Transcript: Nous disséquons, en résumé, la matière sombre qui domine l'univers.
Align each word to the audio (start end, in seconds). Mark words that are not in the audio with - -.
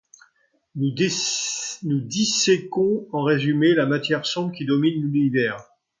Nous 0.73 0.89
disséquons, 1.83 3.07
en 3.11 3.21
résumé, 3.21 3.75
la 3.75 3.85
matière 3.85 4.25
sombre 4.25 4.51
qui 4.51 4.65
domine 4.65 4.99
l'univers. 4.99 5.63